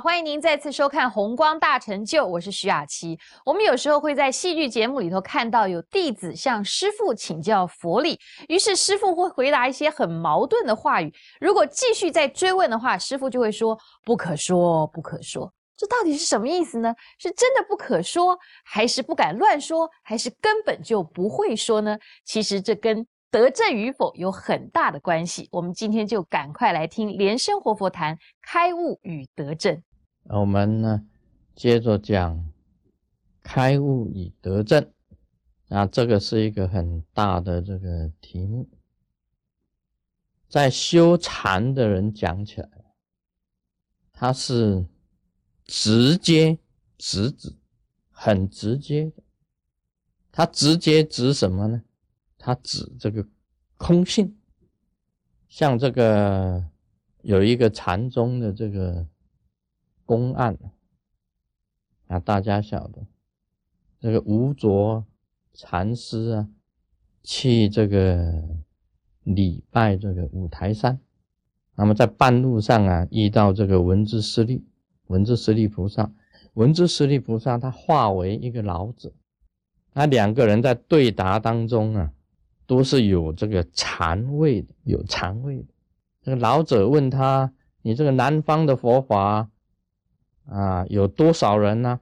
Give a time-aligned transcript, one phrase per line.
[0.00, 3.18] 欢迎您再次收看《红光大成就》，我是徐雅琪。
[3.46, 8.18] 我们有时候会在戏剧节目里头看到有弟子向师父请教佛理，
[8.48, 11.10] 于是师父会回答一些很矛盾的话语。
[11.40, 15.50] 如果继续再追问的话，师父就会说“不可说，不可说”。
[15.78, 16.94] 这到底是什么意思呢？
[17.18, 21.98] 是真的不可说，还是不敢乱说，还是根本就不会说呢？
[22.24, 25.48] 其实这跟得正与否有很大的关系。
[25.50, 29.82] 我们今天就赶快来听莲生活佛谈开悟与得正。
[30.28, 31.06] 我们呢，
[31.54, 32.52] 接着讲
[33.42, 34.90] 开悟与得证。
[35.68, 38.68] 啊，这个是一个很大的这个题目，
[40.48, 42.70] 在修禅的人讲起来，
[44.12, 44.86] 他是
[45.64, 46.56] 直接
[46.96, 47.56] 直指，
[48.10, 49.24] 很直接的。
[50.30, 51.82] 他直接指什么呢？
[52.38, 53.26] 他指这个
[53.76, 54.38] 空性，
[55.48, 56.64] 像这个
[57.22, 59.04] 有一个禅宗的这个
[60.06, 60.56] 公案
[62.06, 63.04] 啊，大家晓得，
[64.00, 65.04] 这个吴卓
[65.52, 66.48] 禅师啊，
[67.22, 68.42] 去这个
[69.24, 70.98] 礼拜这个五台山，
[71.74, 74.64] 那么在半路上啊，遇到这个文殊师利，
[75.08, 76.10] 文殊师利菩萨，
[76.54, 79.12] 文殊师利菩萨他化为一个老者，
[79.92, 82.12] 那两个人在对答当中啊。
[82.68, 85.68] 都是有这个禅味的，有禅味的。
[86.20, 89.48] 这个老者问他：“你这个南方的佛法
[90.46, 92.00] 啊，有多少人呢？”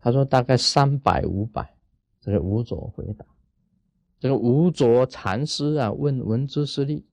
[0.00, 1.74] 他说：“大概三百五百。”
[2.20, 3.24] 这个吴卓回答
[4.20, 7.06] ：“这个吴卓禅师啊，问文殊师利。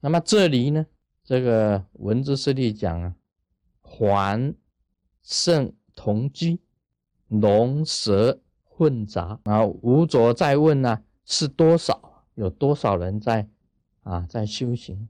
[0.00, 0.86] 那么这里呢，
[1.22, 3.14] 这个文殊师利讲啊，
[3.80, 4.54] 环
[5.22, 6.60] 圣同居，
[7.28, 9.38] 龙蛇混杂。
[9.44, 13.46] 然后吴卓再问呢，是多少？”有多少人在
[14.04, 15.06] 啊，在修行？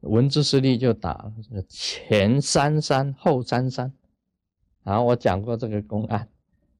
[0.00, 3.92] 文殊师利就打了前三山后三山。
[4.82, 6.28] 然后我讲过这个公案，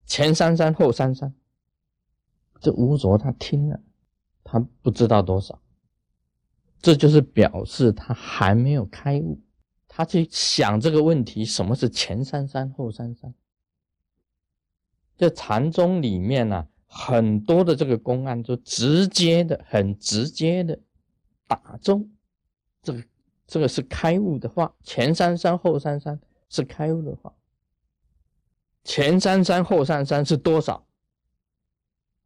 [0.07, 1.35] 前三山后三山。
[2.61, 3.81] 这吴卓他听了，
[4.45, 5.61] 他不知道多少，
[6.81, 9.41] 这就是表示他还没有开悟。
[9.89, 13.35] 他去想这个问题：什么是前三山后三山？
[15.17, 16.69] 这禅宗里面呢？
[16.95, 20.79] 很多的这个公案就直接的、很直接的
[21.47, 22.11] 打中
[22.83, 23.03] 这个，
[23.47, 27.35] 这个是开悟的话，前三山后三山是开悟的话，
[28.85, 30.87] 前三山后三山是多少？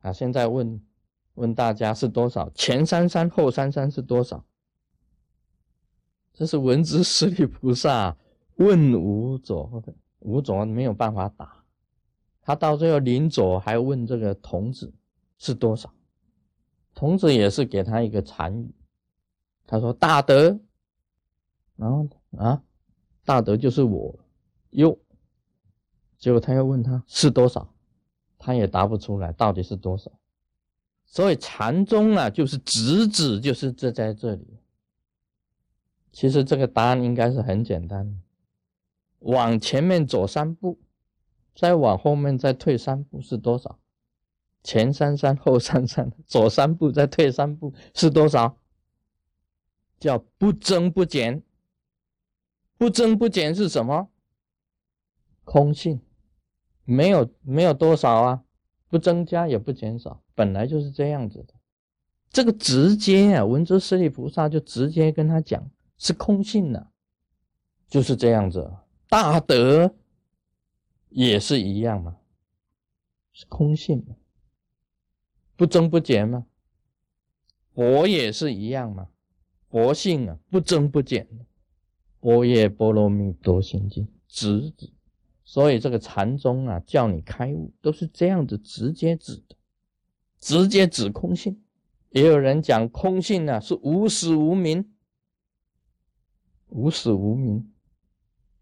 [0.00, 0.80] 啊，现在问
[1.34, 2.50] 问大家是多少？
[2.50, 4.44] 前三山后三山是多少？
[6.32, 8.16] 这是文殊师利菩萨
[8.56, 11.64] 问无着的，无着没有办法答。
[12.42, 14.92] 他到最后临走还问这个童子
[15.38, 15.92] 是多少，
[16.94, 18.74] 童子也是给他一个禅语，
[19.66, 20.58] 他说大德，
[21.74, 22.06] 然后
[22.36, 22.62] 啊，
[23.24, 24.18] 大德就是我，
[24.70, 24.96] 又，
[26.26, 27.72] 结果他又问他是多少，
[28.36, 30.10] 他也答不出来到底是多少，
[31.04, 34.44] 所以禅宗啊就是直指就是这在这里，
[36.10, 38.16] 其实这个答案应该是很简单的，
[39.20, 40.80] 往前面走三步。
[41.54, 43.78] 再往后面再退三步是多少？
[44.64, 48.58] 前三三后三三，左三步再退三步是多少？
[50.00, 51.40] 叫不增不减。
[52.76, 54.08] 不增不减是什么？
[55.44, 56.00] 空性，
[56.86, 58.44] 没有没有多少啊，
[58.88, 61.52] 不增加也不减少，本来就是这样子的。
[62.30, 66.88] 这个直接啊，文殊师利菩萨就直接跟他讲是空性的，
[67.88, 68.72] 就是这样子，
[69.10, 69.94] 大德。
[71.08, 72.18] 也是一样嘛，
[73.32, 74.04] 是空性，
[75.56, 76.44] 不增不减嘛。
[77.72, 79.08] 佛也是一样嘛，
[79.70, 81.26] 佛性啊，不增不减。
[82.20, 84.92] 波叶波罗蜜多心经直指，
[85.48, 89.56] 所以这个禅宗啊，叫你开悟，都是这样子直接指的，
[90.40, 91.62] 直接指空性。
[92.10, 94.92] 也有人讲空性呢是无始无明，
[96.68, 97.72] 无始无明，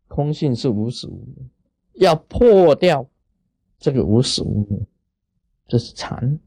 [0.09, 1.51] 空性是无始无明。
[1.95, 3.09] 要破掉
[3.79, 4.87] 这个无始无明，
[5.67, 6.39] 这是禅。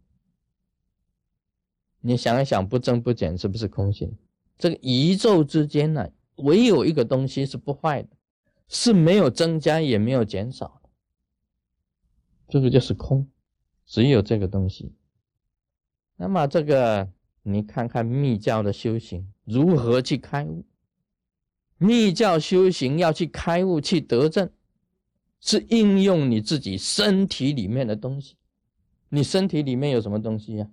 [2.00, 4.16] 你想一想，不增不减是不是空性？
[4.60, 8.10] 这个宇宙之间呢，唯有一个东西是不坏的，
[8.68, 10.90] 是没有增加也没有减少的，
[12.50, 13.30] 这个就是空，
[13.86, 14.94] 只有这个东西。
[16.16, 17.10] 那么这个
[17.44, 20.66] 你看看密教的修行如何去开悟？
[21.78, 24.52] 密教修行要去开悟去得证。
[25.40, 28.36] 是应用你自己身体里面的东西，
[29.08, 30.68] 你身体里面有什么东西呀？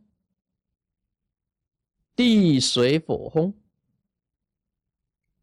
[2.16, 3.52] 地水火风。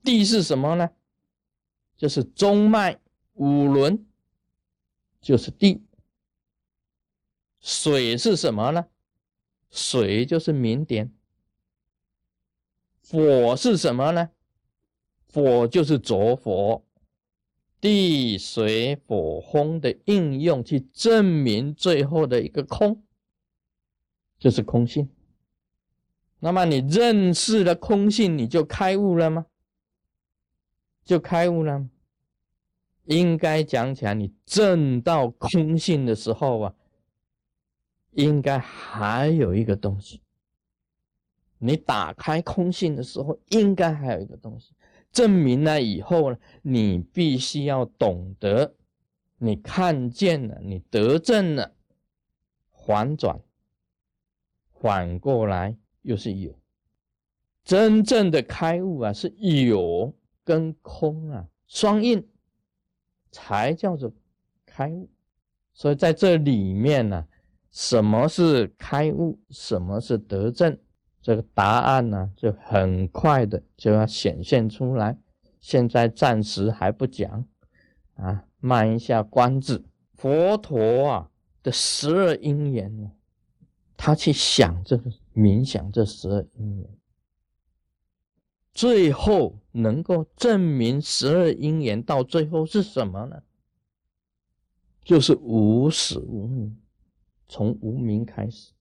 [0.04, 0.89] 地是什么呢？
[2.01, 3.00] 就是中脉、
[3.33, 4.07] 五轮
[5.21, 5.83] 就是地。
[7.59, 8.88] 水是什么呢？
[9.69, 11.13] 水就是明点。
[13.07, 14.31] 火是什么呢？
[15.31, 16.83] 火就是着火。
[17.80, 23.04] 地水火风的应用，去证明最后的一个空，
[24.39, 25.07] 就是空性。
[26.39, 29.45] 那么你认识了空性，你就开悟了吗？
[31.03, 31.88] 就开悟了？
[33.06, 36.74] 应该讲起来，你证到空性的时候啊，
[38.12, 40.21] 应该还有一个东西。
[41.57, 44.74] 你打开空性的时候，应该还有一个东西。
[45.12, 48.75] 证明了以后呢，你必须要懂得，
[49.38, 51.74] 你看见了，你得证了，
[52.71, 53.42] 反转，
[54.80, 56.57] 反过来又是有。
[57.63, 62.27] 真正的开悟啊，是有跟空啊双印，
[63.31, 64.11] 才叫做
[64.65, 65.09] 开悟。
[65.73, 67.25] 所以在这里面呢，
[67.71, 70.77] 什么是开悟，什么是得证？
[71.21, 75.17] 这个答案呢，就很快的就要显现出来。
[75.59, 77.45] 现在暂时还不讲，
[78.15, 79.85] 啊，慢一下关子。
[80.15, 81.29] 佛陀啊
[81.61, 83.11] 的十二因缘呢，
[83.95, 86.89] 他去想这个冥想这十二因缘，
[88.73, 93.44] 最后能够证明十二因缘到最后是什么呢？
[95.03, 96.77] 就是无始无明，
[97.47, 98.71] 从无明开始。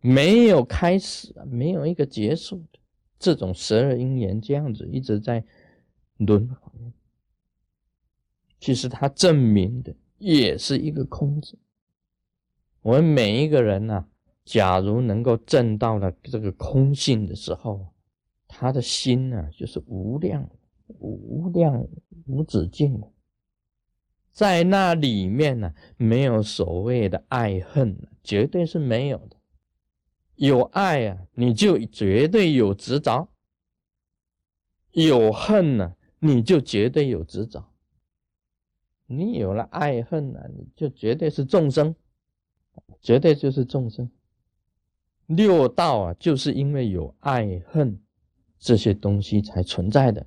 [0.00, 2.78] 没有开始，没有一个结束的
[3.18, 5.44] 这种十二因缘，这样子一直在
[6.16, 6.72] 轮回。
[8.60, 11.58] 其实它证明的也是一个空字。
[12.80, 14.06] 我们每一个人呢，
[14.44, 17.92] 假如能够证到了这个空性的时候，
[18.60, 20.50] 他的心呢就是无量、
[20.98, 21.86] 无量、
[22.26, 23.08] 无止境的，
[24.32, 29.36] 在那里面呢，没有所谓的爱恨，绝对是没有的。
[30.34, 33.28] 有爱啊，你就绝对有执着；
[34.90, 37.64] 有恨呢，你就绝对有执着。
[39.06, 41.94] 你有了爱恨呢，你就绝对是众生，
[43.00, 44.10] 绝对就是众生。
[45.26, 48.00] 六道啊，就是因为有爱恨
[48.58, 50.26] 这些东西才存在的。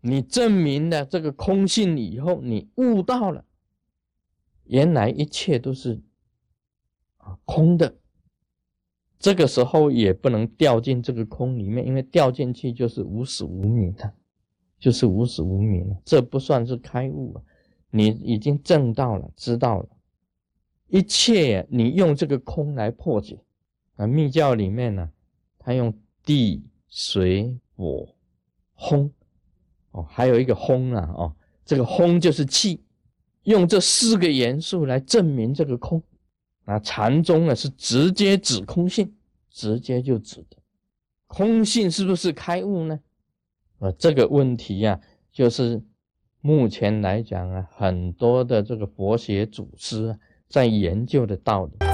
[0.00, 3.44] 你证明了这个空性以后，你悟到了，
[4.64, 6.00] 原来一切都是
[7.18, 7.94] 啊空的。
[9.18, 14.10] 这个时候也不能掉进这个空里面，因为掉进去就是无始无明的，
[14.78, 16.00] 就是无始无明了。
[16.06, 17.42] 这不算是开悟啊，
[17.90, 19.88] 你已经证到了，知道了，
[20.86, 23.38] 一切你用这个空来破解
[23.96, 24.06] 啊。
[24.06, 25.10] 密教里面呢，
[25.58, 25.92] 他用
[26.24, 28.08] 地、水、火、
[28.76, 29.10] 风，
[29.92, 31.32] 哦，还有一个风啊，哦，
[31.64, 32.82] 这个风就是气，
[33.44, 36.02] 用这四个元素来证明这个空。
[36.64, 39.14] 那禅宗呢是直接指空性，
[39.50, 40.56] 直接就指的
[41.26, 43.00] 空性是不是开悟呢？
[43.78, 45.00] 啊，这个问题呀，
[45.32, 45.82] 就是
[46.40, 51.89] 目前来讲啊，很多的这个佛学祖师在研究的道理。